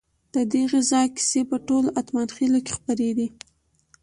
[0.33, 3.27] ددې غزا کیسې په ټولو اتمانخيلو کې خپرې دي.